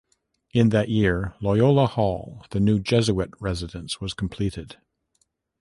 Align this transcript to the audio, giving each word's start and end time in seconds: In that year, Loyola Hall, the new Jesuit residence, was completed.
In 0.51 0.69
that 0.69 0.89
year, 0.89 1.35
Loyola 1.41 1.85
Hall, 1.85 2.43
the 2.49 2.59
new 2.59 2.79
Jesuit 2.79 3.29
residence, 3.39 4.01
was 4.01 4.15
completed. 4.15 4.77